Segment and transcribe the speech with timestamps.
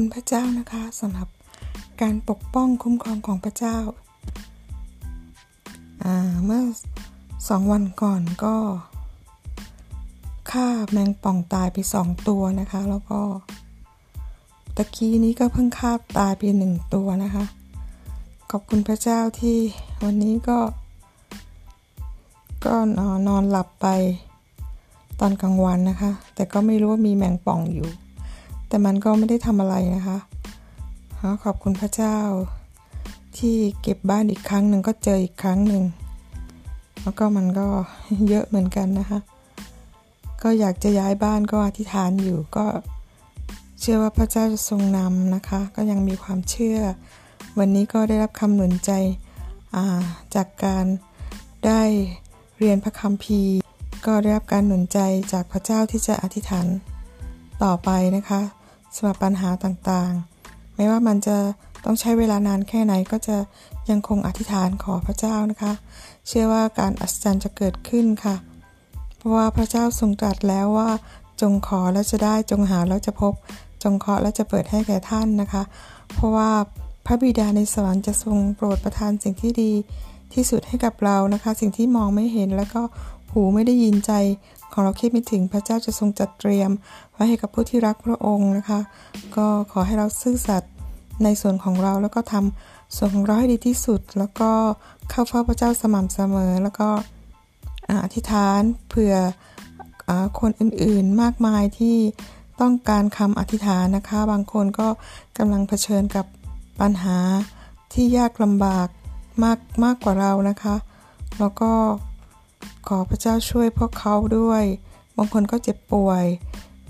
[0.00, 1.28] คุณพระเจ้านะคะสำหรับ
[2.02, 3.76] การปกป้องคุ้มครองของพระเจ้า
[6.44, 6.62] เมื่อ
[7.48, 8.56] สองวันก่อนก็
[10.50, 13.20] ฆ่าแมงป่องตายไปสองตัวนะคะ แล้วก็
[14.76, 17.44] ตะกี้นี้ก็เพิ่งฆ่าตายไปหนึ่งตัวนะคะ
[18.50, 19.58] ขอบคุณพระเจ้าที่
[20.04, 20.58] วันนี้ก็
[22.64, 22.74] ก็
[23.28, 23.86] นอนหลับไป
[25.20, 27.90] ตอนกลางวันนะคะ แต่ก็ไม่รู้ว่ามีแมงป่องอยู่
[28.68, 30.18] แต่มันก็ไม่ได้ทำอะไรนะคะ
[31.44, 32.18] ขอบคุณพระเจ้า
[33.38, 35.84] ที่เก็บบ้านอีกครั้งหนึ่งก็เจออีกครั้งหนึ่ง
[37.02, 37.66] แล้วก็มันก็
[38.28, 39.18] เยอะเหมือนกันนะคะ
[40.42, 42.66] ก็อยากจะย้ายบ้านก็อธิษฐานอยู่ก็
[43.80, 46.80] เชื่อว่าพระเจ้าจะทรงนำนะคะ ก็ยังมีความเชื่อ
[47.58, 48.92] วันนี้ก็ได้รับคำหนุนใจ
[50.34, 50.86] จากการ
[51.66, 51.82] ได้
[52.58, 53.56] เรียนพระคัมภีร์
[54.06, 54.98] ก็ได้รับการหนุนใจ
[55.32, 56.66] จากพระเจ้าที่จะอธิษฐาน
[57.64, 58.40] ต่อไปนะคะ
[58.94, 61.36] สำหรับปัญหาต่างๆ ไม่ว่ามันจะ
[61.84, 63.36] ต้องใช้เวลานานแค่ไหนก็จะ
[63.90, 65.72] ยังคงอธิษฐานขอพระเจ้านะคะ
[66.28, 68.36] เชื่อว่าการอัศจรรย์จะเกิดขึ้นค่ะ
[69.16, 70.90] เพราะว่าพระเจ้าทรงตรัสแล้วว่า
[71.40, 73.32] จงขอแล้วจะได้จงหาแล้วจะพบ
[73.82, 75.62] จงเคาะแล้วจะเปิดให้แก่ท่านนะคะ
[76.14, 76.50] เพราะว่า
[77.06, 79.72] พระบิดาในสวรรค์จะทรงโปรดประทานสิ่งที่ดี
[80.34, 82.82] ที่สุดให้กับเรานะคะ สิ่งที่มองไม่เห็นแล้วก็
[83.32, 84.12] หูไม่ได้ยินใจ
[84.76, 86.70] ของเราคิดไม่ถึงพระเจ้าจะทรงจัดเตรียม
[87.12, 88.80] ไว้ให้กับผู้ที่รักพระองค์นะคะ
[89.36, 90.72] ก็ขอให้เราซื่อสัตย์
[91.24, 94.50] ในส่วนของเราแล้วก็ทำส่วนของเราให้ดีที่สุด แล้วก็
[95.10, 96.88] เข้าเฝ้าพระเจ้าสม่ำเสมอ แล้วก็
[98.04, 99.14] อธิษฐานเผื่อ
[100.08, 100.10] อ
[100.40, 101.96] คนอื่นๆมากมายที่
[102.60, 104.88] ต้องการคำอธิษฐานนะคะ บางคนก็
[105.38, 106.26] กำลังเผชิญกับ
[106.80, 107.18] ปัญหา
[107.92, 108.88] ที่ยากลำบาก
[109.44, 110.76] มากมากกว่าเรานะคะ
[111.38, 111.70] แล้วก็
[112.88, 114.64] ขอพระเจ้าช่วยพวกเขาด้วย
[115.16, 116.24] บางคนก็เจ็บป่วย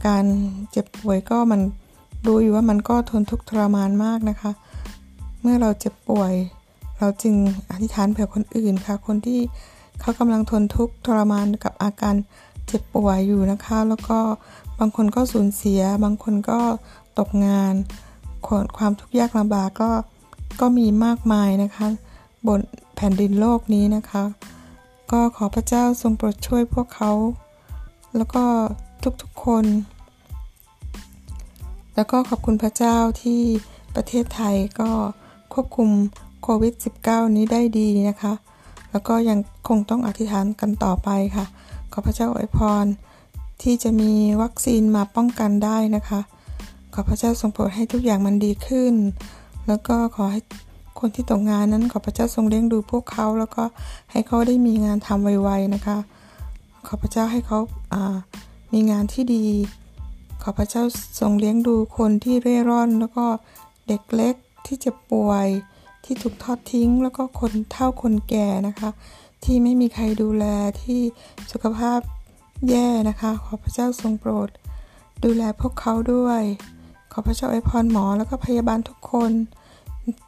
[0.06, 0.24] การ
[0.70, 1.60] เจ็บป่วยก็มัน
[2.26, 4.50] รู้อยู่ว่ามันก็ทนทุกข์ทรมานมากนะคะ
[5.40, 6.32] เมื่อเราเจ็บป่วย
[6.98, 7.34] เราจึง
[7.70, 9.40] อธิษฐานเผื่อคนอื่นค่ะ คนที่
[10.00, 12.14] เขากำลังทนทุกข์ทรมานกับอาการ
[12.66, 14.18] เจ็บป่วยอยู่นะคะ แล้วก็
[14.78, 16.58] บางคนก็สูญเสีย บางคนก็
[17.18, 17.74] ตกงาน
[18.78, 19.90] ความทุกข์ยากลำบากก็
[20.60, 21.86] ก็มีมากมายนะคะ
[22.46, 22.60] บน
[22.96, 24.22] แผ่นดินโลกนี้นะคะ
[25.10, 27.12] ก็ขอพระเจ้าทรงโปรดช่วยพวกเขา
[28.16, 28.44] แล้วก็
[29.22, 29.64] ทุกๆคน
[31.94, 33.40] แล้วก็ขอบคุณพระเจ้าที่
[33.96, 34.90] ประเทศไทยก็
[35.52, 35.90] ควบคุม
[36.42, 36.74] โควิด
[37.04, 38.32] -19 นี้ได้ดีนะคะ
[38.90, 41.46] แล้วก็ยังคงต้องอธิษฐานกันต่อไปค่ะ
[41.92, 42.84] ขอพระเจ้าอวยพร
[43.62, 44.12] ที่จะมี
[44.42, 46.20] วัคซีนมาป้องกันได้นะคะ
[46.94, 48.94] ขอพระเจ้าทรงโปรดให้ทุกอย่างมันดีขึ้น
[49.66, 50.40] แล้วก็ขอให้
[51.00, 53.64] คนที่ตกงานนั้นขอพระเจ้าทรงเลี้ยงดูพวกเขา แล้วก็
[54.10, 55.98] ให้เขาได้มีงานทำไวๆนะคะ
[56.86, 58.16] ขอพระเจ้าให้เขาา
[58.72, 59.46] มีงานที่ดี
[60.42, 60.82] ขอพระเจ้า
[61.20, 63.24] ทรงเลี้ยงดูคนที่เร่ร่อน แล้วก็
[63.88, 64.34] เด็กเล็ก
[64.66, 65.46] ที่เจะป่วย
[66.04, 68.90] ที่ถูกทอดทิ้ง แล้วก็คนเฒ่าคนแก่นะคะ
[69.44, 70.44] ที่ไม่มีใครดูแล
[70.82, 71.00] ที่
[71.50, 72.00] สุขภาพ
[72.68, 74.48] แย่นะคะ ขอพระเจ้าทรงโปรด
[75.24, 76.42] ดูแลพวกเขาด้วย
[77.12, 79.32] ขอพระเจ้าอวยพรหมอแล้วก็พยาบาลทุกคน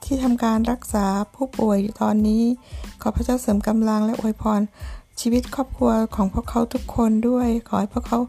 [0.05, 2.43] ที่ทำการรักษาผู้ป่วยอยู่ตอนนี้
[3.03, 4.61] ขอพระเจ้าเสริมกำลังและอวยพร
[5.21, 8.21] ชีวิตครอบครัวของพวกเขาทุกคนด้วย ขอให้พวกเขา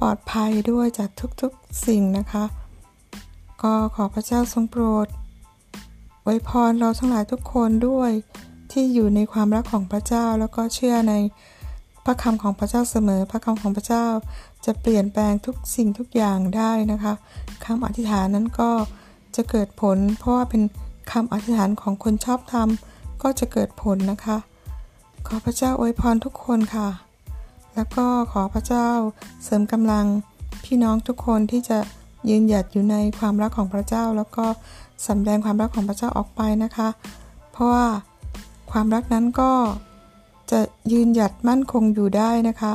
[0.00, 1.10] ปลอดภัยด้วยจาก
[1.42, 2.44] ทุกๆสิ่งนะคะ
[3.62, 5.06] ก็ขอพระเจ้าทรงโปรด
[6.24, 8.10] อวยพรเราทั้งหลายทุกคนด้วย
[8.72, 11.14] ที่อยู่ในความรักของพระเจ้าแล้วก็เชื่อใน
[12.04, 14.06] พระคำของพระเจ้าเสมอ พระคำของพระเจ้า
[14.64, 17.14] จะเปลี่ยนแปลงทุกสิ่งทุกอย่างได้นะคะ
[17.64, 18.70] คำอธิษฐานนั้นก็
[19.36, 20.62] จะเกิดผล เพราะว่าเป็น
[21.12, 22.68] คำอธิษฐานของคนชอบธรรม
[23.22, 24.36] ก็จะเกิดผลนะคะ
[25.26, 26.88] ขอพระเจ้าอวยพรทุกคนค่ะ
[27.74, 28.88] แล้วก็ขอพระเจ้า
[29.44, 30.06] เสริมกำลัง
[30.64, 31.78] พี่น้องทุกคนที่จะ
[32.28, 34.44] ยืนหยัดอยู่ในความรักของพระเจ้า แล้วก็
[35.06, 36.88] สำแดงความรักของพระเจ้าออกไปนะคะ
[37.52, 37.86] เพราะว่า
[38.70, 39.52] ความรักนั้นก็
[40.50, 40.60] จะ
[40.92, 42.72] ยืนหยัดมั่นคงอยู่ได้นะคะ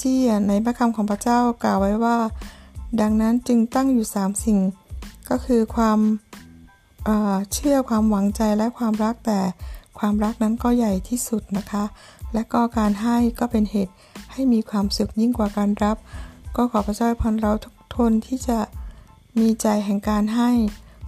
[0.00, 0.18] ที่
[0.48, 2.16] ในพระคำของพระเจ้ากล่าวไว้ว่า
[3.00, 4.58] ดังนั้นจึงตั้งอยู่ 3 สิ่ง
[5.30, 5.98] ก็คือความ
[7.52, 9.40] เชื่อความหวังใจและความรักแต่
[9.98, 11.84] ความรักนั้นก็ใหญ่ที่สุดนะคะ
[12.34, 13.92] และก็การให้ก็เป็นเหตุ
[14.32, 15.96] ให้มีความสุขยิ่งกว่าการรับ
[16.56, 18.58] ก็ขอพระเจ้าพรเราทุกทนที่จะ
[19.38, 20.50] มีใจแห่งการให้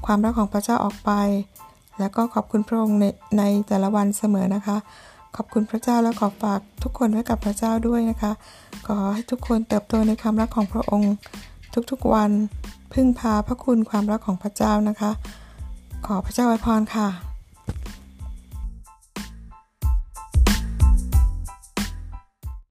[0.07, 1.13] ความรักของพระเจ้าออกไป
[1.99, 3.05] และก็ขอบคุณพระองค์ใน
[3.39, 4.77] ในแต่ละวันเสมอนะคะ
[5.37, 8.33] ขอบคุณพระเจ้าและขอฝากทุกคนไว้กับพระเจ้าด้วยนะคะ
[8.87, 11.13] ขอให้ทุกคนเติบโตในความรักของพระองค์
[11.91, 12.31] ทุกๆวัน
[12.93, 15.11] พึ่งพาพระคุณความรักของพระเจ้านะคะ
[16.07, 17.09] ขอพระเจ้าอวยพรค่ะ